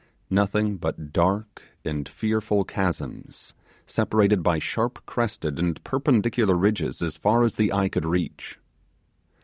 Nothing 0.31 0.77
but 0.77 1.13
dark 1.13 1.61
and 1.85 2.09
fearful 2.09 2.63
chasms, 2.63 3.53
separated 3.85 4.41
by 4.41 4.57
sharp 4.57 5.05
crested 5.05 5.59
and 5.59 5.77
perpendicular 5.83 6.55
ridges 6.55 7.03
as 7.03 7.17
far 7.19 7.43
as 7.43 7.55
the 7.55 7.71
eye 7.71 7.87
could 7.87 8.05
reach. 8.07 8.57